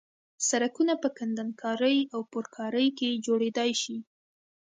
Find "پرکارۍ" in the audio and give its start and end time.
2.33-2.87